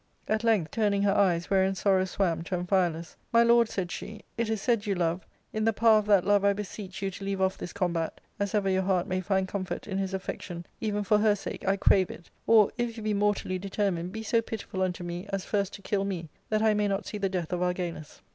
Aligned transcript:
At 0.27 0.43
length 0.43 0.71
turning 0.71 1.03
her 1.03 1.13
eyes, 1.15 1.51
wherein 1.51 1.75
sorrow 1.75 2.05
swam, 2.05 2.41
to 2.45 2.57
Amphialus," 2.57 3.15
My 3.31 3.43
lord," 3.43 3.69
said 3.69 3.91
she," 3.91 4.21
it 4.35 4.49
is 4.49 4.59
said 4.59 4.87
you 4.87 4.95
love; 4.95 5.27
in 5.53 5.63
the 5.63 5.73
power 5.73 5.99
of 5.99 6.07
that 6.07 6.25
love 6.25 6.43
I 6.43 6.53
beseech 6.53 7.03
you 7.03 7.11
to 7.11 7.23
leave 7.23 7.39
off 7.39 7.55
this 7.55 7.71
combat, 7.71 8.19
as 8.39 8.55
ever 8.55 8.67
your 8.67 8.81
heart 8.81 9.05
may 9.05 9.21
find 9.21 9.47
comfort 9.47 9.85
in 9.87 9.99
his 9.99 10.15
affection, 10.15 10.65
even. 10.79 11.03
for 11.03 11.19
her 11.19 11.35
sake, 11.35 11.67
I 11.67 11.77
crave 11.77 12.09
it; 12.09 12.31
or, 12.47 12.71
if 12.79 12.97
you 12.97 13.03
be 13.03 13.13
mortally 13.13 13.59
determined, 13.59 14.11
be 14.11 14.23
so 14.23 14.41
pitiful 14.41 14.81
unto 14.81 15.03
me 15.03 15.27
as 15.31 15.45
first 15.45 15.71
to 15.75 15.83
kill 15.83 16.03
me, 16.03 16.29
that 16.49 16.63
I 16.63 16.73
may 16.73 16.87
not 16.87 17.05
see 17.05 17.19
the 17.19 17.29
death 17.29 17.53
of 17.53 17.61
Argalus." 17.61 18.21